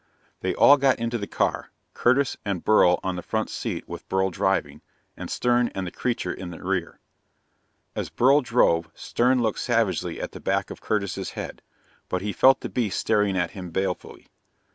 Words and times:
They 0.39 0.55
all 0.55 0.77
got 0.77 0.97
into 0.97 1.19
the 1.19 1.27
car, 1.27 1.69
Curtis 1.93 2.35
and 2.43 2.65
Beryl 2.65 2.99
on 3.03 3.17
the 3.17 3.21
front 3.21 3.51
seat, 3.51 3.87
with 3.87 4.09
Beryl 4.09 4.31
driving, 4.31 4.81
and 5.15 5.29
Stern 5.29 5.67
and 5.75 5.85
the 5.85 5.91
creature 5.91 6.33
in 6.33 6.49
the 6.49 6.59
rear. 6.63 6.99
As 7.95 8.09
Beryl 8.09 8.41
drove, 8.41 8.89
Stern 8.95 9.43
looked 9.43 9.59
savagely 9.59 10.19
at 10.19 10.31
the 10.31 10.39
back 10.39 10.71
of 10.71 10.81
Curtis's 10.81 11.33
head, 11.33 11.61
but 12.09 12.23
he 12.23 12.33
felt 12.33 12.61
the 12.61 12.67
beast 12.69 12.97
staring 12.99 13.37
at 13.37 13.51
him 13.51 13.69
balefully. 13.69 14.25